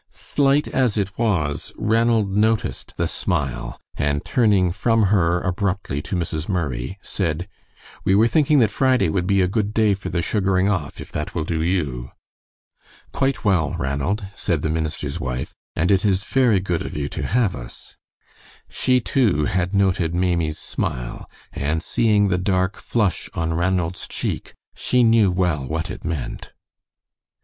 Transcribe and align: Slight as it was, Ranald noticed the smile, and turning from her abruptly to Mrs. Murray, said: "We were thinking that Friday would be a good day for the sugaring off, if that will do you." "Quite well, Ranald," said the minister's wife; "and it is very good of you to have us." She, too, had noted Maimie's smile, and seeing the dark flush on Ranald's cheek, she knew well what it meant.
Slight 0.09 0.67
as 0.67 0.97
it 0.97 1.15
was, 1.19 1.71
Ranald 1.77 2.31
noticed 2.35 2.97
the 2.97 3.07
smile, 3.07 3.79
and 3.95 4.25
turning 4.25 4.71
from 4.71 5.03
her 5.13 5.39
abruptly 5.41 6.01
to 6.01 6.15
Mrs. 6.15 6.49
Murray, 6.49 6.97
said: 7.03 7.47
"We 8.03 8.15
were 8.15 8.25
thinking 8.27 8.57
that 8.65 8.71
Friday 8.71 9.09
would 9.09 9.27
be 9.27 9.41
a 9.41 9.47
good 9.47 9.75
day 9.75 9.93
for 9.93 10.09
the 10.09 10.23
sugaring 10.23 10.67
off, 10.67 10.99
if 10.99 11.11
that 11.11 11.35
will 11.35 11.43
do 11.43 11.61
you." 11.61 12.09
"Quite 13.11 13.45
well, 13.45 13.75
Ranald," 13.77 14.25
said 14.33 14.63
the 14.63 14.71
minister's 14.71 15.19
wife; 15.19 15.53
"and 15.75 15.91
it 15.91 16.03
is 16.03 16.23
very 16.23 16.59
good 16.59 16.83
of 16.83 16.97
you 16.97 17.07
to 17.09 17.21
have 17.21 17.55
us." 17.55 17.95
She, 18.67 19.01
too, 19.01 19.45
had 19.45 19.75
noted 19.75 20.15
Maimie's 20.15 20.57
smile, 20.57 21.29
and 21.53 21.83
seeing 21.83 22.29
the 22.29 22.39
dark 22.39 22.75
flush 22.77 23.29
on 23.35 23.53
Ranald's 23.53 24.07
cheek, 24.07 24.55
she 24.73 25.03
knew 25.03 25.29
well 25.29 25.63
what 25.63 25.91
it 25.91 26.03
meant. 26.03 26.53